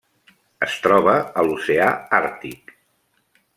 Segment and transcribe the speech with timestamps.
[0.67, 1.91] Es troba a l'Oceà
[2.23, 2.75] Àrtic.